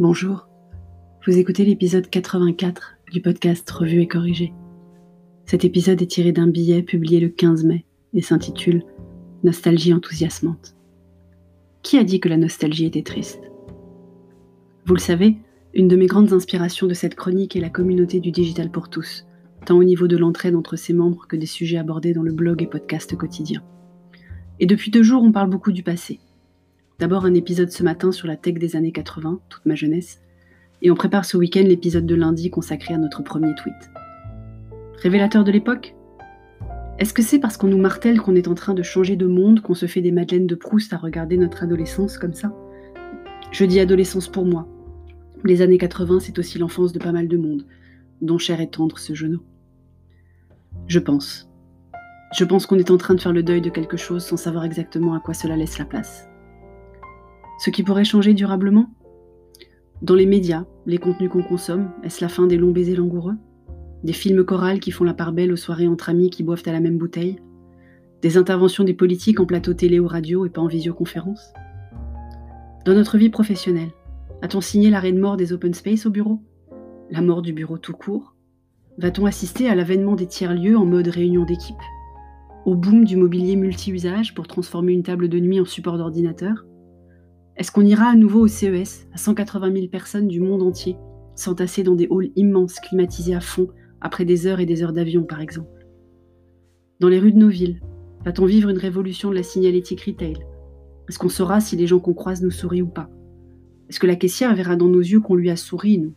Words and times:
Bonjour, 0.00 0.46
vous 1.26 1.38
écoutez 1.38 1.64
l'épisode 1.64 2.08
84 2.08 2.98
du 3.10 3.20
podcast 3.20 3.68
Revue 3.68 4.02
et 4.02 4.06
corrigé. 4.06 4.52
Cet 5.44 5.64
épisode 5.64 6.00
est 6.00 6.06
tiré 6.06 6.30
d'un 6.30 6.46
billet 6.46 6.82
publié 6.82 7.18
le 7.18 7.28
15 7.28 7.64
mai 7.64 7.84
et 8.14 8.22
s'intitule 8.22 8.84
Nostalgie 9.42 9.92
enthousiasmante. 9.92 10.76
Qui 11.82 11.98
a 11.98 12.04
dit 12.04 12.20
que 12.20 12.28
la 12.28 12.36
nostalgie 12.36 12.86
était 12.86 13.02
triste? 13.02 13.40
Vous 14.86 14.94
le 14.94 15.00
savez, 15.00 15.38
une 15.74 15.88
de 15.88 15.96
mes 15.96 16.06
grandes 16.06 16.32
inspirations 16.32 16.86
de 16.86 16.94
cette 16.94 17.16
chronique 17.16 17.56
est 17.56 17.60
la 17.60 17.68
communauté 17.68 18.20
du 18.20 18.30
digital 18.30 18.70
pour 18.70 18.90
tous, 18.90 19.26
tant 19.66 19.76
au 19.76 19.82
niveau 19.82 20.06
de 20.06 20.16
l'entraide 20.16 20.54
entre 20.54 20.76
ses 20.76 20.92
membres 20.92 21.26
que 21.26 21.34
des 21.34 21.46
sujets 21.46 21.76
abordés 21.76 22.12
dans 22.12 22.22
le 22.22 22.32
blog 22.32 22.62
et 22.62 22.68
podcast 22.68 23.16
quotidien. 23.16 23.64
Et 24.60 24.66
depuis 24.66 24.92
deux 24.92 25.02
jours, 25.02 25.24
on 25.24 25.32
parle 25.32 25.50
beaucoup 25.50 25.72
du 25.72 25.82
passé. 25.82 26.20
D'abord 26.98 27.24
un 27.24 27.34
épisode 27.34 27.70
ce 27.70 27.84
matin 27.84 28.10
sur 28.10 28.26
la 28.26 28.36
tech 28.36 28.54
des 28.54 28.74
années 28.74 28.90
80, 28.90 29.38
toute 29.48 29.64
ma 29.66 29.76
jeunesse, 29.76 30.20
et 30.82 30.90
on 30.90 30.96
prépare 30.96 31.24
ce 31.24 31.36
week-end 31.36 31.62
l'épisode 31.62 32.06
de 32.06 32.16
lundi 32.16 32.50
consacré 32.50 32.92
à 32.92 32.98
notre 32.98 33.22
premier 33.22 33.54
tweet. 33.54 33.92
Révélateur 35.00 35.44
de 35.44 35.52
l'époque? 35.52 35.94
Est-ce 36.98 37.14
que 37.14 37.22
c'est 37.22 37.38
parce 37.38 37.56
qu'on 37.56 37.68
nous 37.68 37.78
martèle 37.78 38.20
qu'on 38.20 38.34
est 38.34 38.48
en 38.48 38.56
train 38.56 38.74
de 38.74 38.82
changer 38.82 39.14
de 39.14 39.28
monde 39.28 39.60
qu'on 39.60 39.74
se 39.74 39.86
fait 39.86 40.00
des 40.00 40.10
madeleines 40.10 40.48
de 40.48 40.56
Proust 40.56 40.92
à 40.92 40.96
regarder 40.96 41.36
notre 41.36 41.62
adolescence 41.62 42.18
comme 42.18 42.34
ça? 42.34 42.52
Je 43.52 43.64
dis 43.64 43.78
adolescence 43.78 44.26
pour 44.26 44.44
moi. 44.44 44.66
Les 45.44 45.62
années 45.62 45.78
80, 45.78 46.18
c'est 46.18 46.40
aussi 46.40 46.58
l'enfance 46.58 46.92
de 46.92 46.98
pas 46.98 47.12
mal 47.12 47.28
de 47.28 47.36
monde, 47.36 47.64
dont 48.22 48.38
cher 48.38 48.60
et 48.60 48.70
tendre 48.70 48.98
ce 48.98 49.14
genou. 49.14 49.38
Je 50.88 50.98
pense. 50.98 51.48
Je 52.36 52.42
pense 52.42 52.66
qu'on 52.66 52.78
est 52.78 52.90
en 52.90 52.96
train 52.96 53.14
de 53.14 53.20
faire 53.20 53.32
le 53.32 53.44
deuil 53.44 53.60
de 53.60 53.70
quelque 53.70 53.96
chose 53.96 54.24
sans 54.24 54.36
savoir 54.36 54.64
exactement 54.64 55.14
à 55.14 55.20
quoi 55.20 55.32
cela 55.32 55.54
laisse 55.54 55.78
la 55.78 55.84
place. 55.84 56.27
Ce 57.58 57.70
qui 57.70 57.82
pourrait 57.82 58.04
changer 58.04 58.34
durablement? 58.34 58.88
Dans 60.00 60.14
les 60.14 60.26
médias, 60.26 60.64
les 60.86 60.98
contenus 60.98 61.28
qu'on 61.28 61.42
consomme, 61.42 61.90
est-ce 62.04 62.24
la 62.24 62.28
fin 62.28 62.46
des 62.46 62.56
longs 62.56 62.70
baisers 62.70 62.96
langoureux? 62.96 63.34
Des 64.04 64.12
films 64.12 64.44
chorales 64.44 64.78
qui 64.78 64.92
font 64.92 65.02
la 65.02 65.12
part 65.12 65.32
belle 65.32 65.52
aux 65.52 65.56
soirées 65.56 65.88
entre 65.88 66.08
amis 66.08 66.30
qui 66.30 66.44
boivent 66.44 66.62
à 66.66 66.72
la 66.72 66.78
même 66.78 66.98
bouteille? 66.98 67.40
Des 68.22 68.36
interventions 68.36 68.84
des 68.84 68.94
politiques 68.94 69.40
en 69.40 69.44
plateau 69.44 69.74
télé 69.74 69.98
ou 69.98 70.06
radio 70.06 70.46
et 70.46 70.50
pas 70.50 70.60
en 70.60 70.68
visioconférence? 70.68 71.52
Dans 72.84 72.94
notre 72.94 73.18
vie 73.18 73.28
professionnelle, 73.28 73.90
a-t-on 74.40 74.60
signé 74.60 74.88
l'arrêt 74.88 75.10
de 75.10 75.20
mort 75.20 75.36
des 75.36 75.52
open 75.52 75.74
space 75.74 76.06
au 76.06 76.10
bureau? 76.10 76.40
La 77.10 77.22
mort 77.22 77.42
du 77.42 77.52
bureau 77.52 77.76
tout 77.76 77.92
court? 77.92 78.36
Va-t-on 78.98 79.26
assister 79.26 79.68
à 79.68 79.74
l'avènement 79.74 80.14
des 80.14 80.26
tiers-lieux 80.26 80.76
en 80.76 80.84
mode 80.84 81.08
réunion 81.08 81.44
d'équipe? 81.44 81.74
Au 82.66 82.76
boom 82.76 83.04
du 83.04 83.16
mobilier 83.16 83.56
multi-usage 83.56 84.32
pour 84.32 84.46
transformer 84.46 84.92
une 84.92 85.02
table 85.02 85.28
de 85.28 85.40
nuit 85.40 85.60
en 85.60 85.64
support 85.64 85.98
d'ordinateur? 85.98 86.67
Est-ce 87.58 87.72
qu'on 87.72 87.84
ira 87.84 88.06
à 88.06 88.14
nouveau 88.14 88.42
au 88.42 88.46
CES, 88.46 89.08
à 89.12 89.18
180 89.18 89.72
000 89.72 89.86
personnes 89.88 90.28
du 90.28 90.40
monde 90.40 90.62
entier, 90.62 90.96
s'entasser 91.34 91.82
dans 91.82 91.96
des 91.96 92.08
halls 92.08 92.30
immenses 92.36 92.78
climatisés 92.78 93.34
à 93.34 93.40
fond, 93.40 93.66
après 94.00 94.24
des 94.24 94.46
heures 94.46 94.60
et 94.60 94.66
des 94.66 94.84
heures 94.84 94.92
d'avion 94.92 95.24
par 95.24 95.40
exemple? 95.40 95.84
Dans 97.00 97.08
les 97.08 97.18
rues 97.18 97.32
de 97.32 97.38
nos 97.38 97.48
villes, 97.48 97.80
va-t-on 98.24 98.46
vivre 98.46 98.68
une 98.68 98.78
révolution 98.78 99.30
de 99.30 99.34
la 99.34 99.42
signalétique 99.42 100.02
retail? 100.02 100.36
Est-ce 101.08 101.18
qu'on 101.18 101.28
saura 101.28 101.60
si 101.60 101.74
les 101.74 101.88
gens 101.88 101.98
qu'on 101.98 102.14
croise 102.14 102.42
nous 102.42 102.52
sourient 102.52 102.82
ou 102.82 102.88
pas? 102.88 103.10
Est-ce 103.88 103.98
que 103.98 104.06
la 104.06 104.16
caissière 104.16 104.54
verra 104.54 104.76
dans 104.76 104.88
nos 104.88 105.00
yeux 105.00 105.20
qu'on 105.20 105.34
lui 105.34 105.50
a 105.50 105.56
souri, 105.56 105.98
nous? 105.98 106.14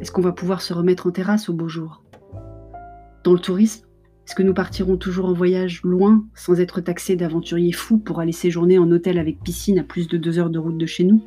Est-ce 0.00 0.10
qu'on 0.10 0.20
va 0.20 0.32
pouvoir 0.32 0.62
se 0.62 0.74
remettre 0.74 1.06
en 1.06 1.12
terrasse 1.12 1.48
au 1.48 1.52
beau 1.52 1.68
jour? 1.68 2.02
Dans 3.22 3.32
le 3.32 3.38
tourisme, 3.38 3.86
est-ce 4.26 4.34
que 4.34 4.42
nous 4.42 4.54
partirons 4.54 4.96
toujours 4.96 5.26
en 5.26 5.34
voyage 5.34 5.82
loin 5.84 6.24
sans 6.34 6.58
être 6.58 6.80
taxés 6.80 7.14
d'aventuriers 7.14 7.72
fous 7.72 7.98
pour 7.98 8.20
aller 8.20 8.32
séjourner 8.32 8.78
en 8.78 8.90
hôtel 8.90 9.18
avec 9.18 9.42
piscine 9.42 9.78
à 9.78 9.84
plus 9.84 10.08
de 10.08 10.16
deux 10.16 10.38
heures 10.38 10.48
de 10.48 10.58
route 10.58 10.78
de 10.78 10.86
chez 10.86 11.04
nous? 11.04 11.22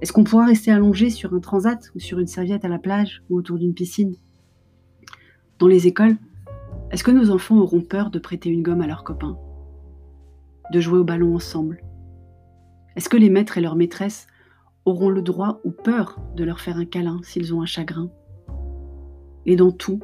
Est-ce 0.00 0.12
qu'on 0.12 0.22
pourra 0.22 0.46
rester 0.46 0.70
allongé 0.70 1.10
sur 1.10 1.34
un 1.34 1.40
transat 1.40 1.90
ou 1.96 1.98
sur 1.98 2.20
une 2.20 2.28
serviette 2.28 2.64
à 2.64 2.68
la 2.68 2.78
plage 2.78 3.22
ou 3.28 3.36
autour 3.36 3.58
d'une 3.58 3.74
piscine? 3.74 4.14
Dans 5.58 5.66
les 5.66 5.88
écoles, 5.88 6.16
est-ce 6.92 7.02
que 7.02 7.10
nos 7.10 7.30
enfants 7.30 7.58
auront 7.58 7.80
peur 7.80 8.10
de 8.10 8.20
prêter 8.20 8.48
une 8.48 8.62
gomme 8.62 8.82
à 8.82 8.86
leurs 8.86 9.02
copains? 9.02 9.36
De 10.72 10.78
jouer 10.78 10.98
au 10.98 11.04
ballon 11.04 11.34
ensemble? 11.34 11.82
Est-ce 12.94 13.08
que 13.08 13.16
les 13.16 13.30
maîtres 13.30 13.58
et 13.58 13.60
leurs 13.60 13.76
maîtresses 13.76 14.28
auront 14.84 15.08
le 15.08 15.22
droit 15.22 15.60
ou 15.64 15.72
peur 15.72 16.20
de 16.36 16.44
leur 16.44 16.60
faire 16.60 16.76
un 16.76 16.84
câlin 16.84 17.18
s'ils 17.24 17.52
ont 17.52 17.62
un 17.62 17.66
chagrin? 17.66 18.08
Et 19.46 19.56
dans 19.56 19.72
tout, 19.72 20.00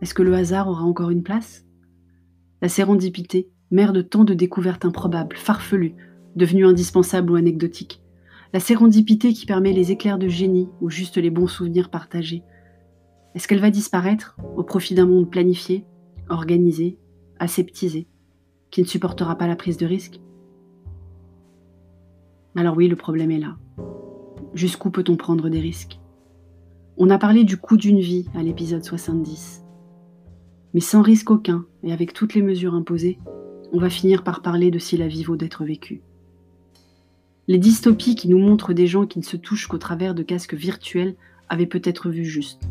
est-ce 0.00 0.14
que 0.14 0.22
le 0.22 0.34
hasard 0.34 0.68
aura 0.68 0.82
encore 0.82 1.10
une 1.10 1.22
place? 1.22 1.64
La 2.62 2.68
sérendipité, 2.68 3.48
mère 3.70 3.92
de 3.92 4.02
tant 4.02 4.24
de 4.24 4.34
découvertes 4.34 4.84
improbables, 4.84 5.36
farfelues, 5.36 5.96
devenues 6.36 6.66
indispensables 6.66 7.30
ou 7.30 7.36
anecdotiques. 7.36 8.02
La 8.52 8.60
sérendipité 8.60 9.32
qui 9.32 9.44
permet 9.44 9.72
les 9.72 9.90
éclairs 9.92 10.18
de 10.18 10.28
génie 10.28 10.68
ou 10.80 10.88
juste 10.88 11.16
les 11.18 11.30
bons 11.30 11.48
souvenirs 11.48 11.90
partagés. 11.90 12.42
Est-ce 13.34 13.46
qu'elle 13.46 13.60
va 13.60 13.70
disparaître 13.70 14.36
au 14.56 14.62
profit 14.62 14.94
d'un 14.94 15.06
monde 15.06 15.30
planifié, 15.30 15.84
organisé, 16.28 16.96
aseptisé, 17.38 18.06
qui 18.70 18.82
ne 18.82 18.86
supportera 18.86 19.36
pas 19.36 19.46
la 19.46 19.56
prise 19.56 19.76
de 19.76 19.86
risque? 19.86 20.20
Alors 22.56 22.76
oui, 22.76 22.88
le 22.88 22.96
problème 22.96 23.30
est 23.30 23.38
là. 23.38 23.56
Jusqu'où 24.54 24.90
peut-on 24.90 25.16
prendre 25.16 25.48
des 25.48 25.60
risques? 25.60 26.00
On 26.96 27.10
a 27.10 27.18
parlé 27.18 27.44
du 27.44 27.56
coût 27.56 27.76
d'une 27.76 28.00
vie 28.00 28.26
à 28.34 28.42
l'épisode 28.42 28.84
70. 28.84 29.62
Mais 30.74 30.80
sans 30.80 31.02
risque 31.02 31.30
aucun 31.30 31.64
et 31.82 31.92
avec 31.92 32.12
toutes 32.12 32.34
les 32.34 32.42
mesures 32.42 32.74
imposées, 32.74 33.18
on 33.72 33.78
va 33.78 33.90
finir 33.90 34.22
par 34.22 34.42
parler 34.42 34.70
de 34.70 34.78
si 34.78 34.96
la 34.96 35.08
vie 35.08 35.24
vaut 35.24 35.36
d'être 35.36 35.64
vécue. 35.64 36.02
Les 37.46 37.58
dystopies 37.58 38.14
qui 38.14 38.28
nous 38.28 38.38
montrent 38.38 38.74
des 38.74 38.86
gens 38.86 39.06
qui 39.06 39.18
ne 39.18 39.24
se 39.24 39.36
touchent 39.36 39.68
qu'au 39.68 39.78
travers 39.78 40.14
de 40.14 40.22
casques 40.22 40.54
virtuels 40.54 41.16
avaient 41.48 41.66
peut-être 41.66 42.10
vu 42.10 42.24
juste. 42.24 42.68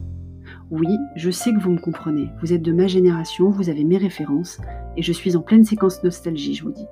Oui, 0.70 0.88
je 1.16 1.32
sais 1.32 1.52
que 1.54 1.60
vous 1.60 1.72
me 1.72 1.80
comprenez, 1.80 2.30
vous 2.42 2.54
êtes 2.54 2.62
de 2.62 2.74
ma 2.74 2.88
génération, 2.88 3.50
vous 3.50 3.70
avez 3.70 3.84
mes 3.84 3.98
références, 3.98 4.60
et 4.96 5.02
je 5.02 5.12
suis 5.12 5.36
en 5.36 5.42
pleine 5.42 5.64
séquence 5.64 6.04
nostalgie, 6.04 6.54
je 6.54 6.64
vous 6.64 6.72
dis. 6.72 6.86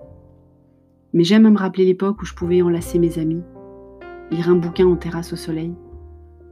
Mais 1.14 1.24
j'aime 1.24 1.46
à 1.46 1.50
me 1.50 1.58
rappeler 1.58 1.86
l'époque 1.86 2.22
où 2.22 2.26
je 2.26 2.34
pouvais 2.34 2.62
enlacer 2.62 3.00
mes 3.00 3.20
amis, 3.20 3.44
lire 4.32 4.50
un 4.50 4.56
bouquin 4.56 4.88
en 4.88 4.96
terrasse 4.96 5.34
au 5.34 5.36
soleil, 5.36 5.74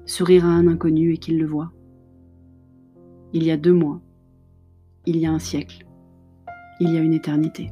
sourire 0.06 0.46
à 0.46 0.50
un 0.50 0.68
inconnu 0.68 1.14
et 1.14 1.18
qu'il 1.18 1.40
le 1.40 1.47
voit. 1.47 1.72
Il 3.34 3.44
y 3.44 3.52
a 3.52 3.58
deux 3.58 3.74
mois, 3.74 4.02
il 5.06 5.18
y 5.18 5.25
a 5.25 5.31
un 5.31 5.40
siècle, 5.40 5.86
il 6.80 6.94
y 6.94 6.97
a 6.97 7.02
une 7.02 7.14
éternité. 7.14 7.72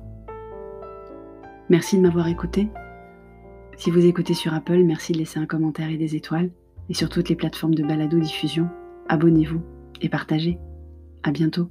Merci 1.70 1.98
de 1.98 2.02
m'avoir 2.02 2.28
écouté. 2.28 2.70
Si 3.78 3.90
vous 3.90 4.06
écoutez 4.06 4.34
sur 4.34 4.54
Apple, 4.54 4.84
merci 4.84 5.14
de 5.14 5.20
laisser 5.20 5.40
un 5.40 5.46
commentaire 5.46 5.90
et 5.90 5.98
des 5.98 6.16
étoiles. 6.16 6.52
Et 6.90 6.94
sur 6.94 7.10
toutes 7.10 7.30
les 7.30 7.36
plateformes 7.36 7.76
de 7.76 7.84
balado-diffusion, 7.84 8.68
abonnez-vous 9.08 9.62
et 10.02 10.10
partagez. 10.10 10.60
À 11.24 11.32
bientôt. 11.32 11.70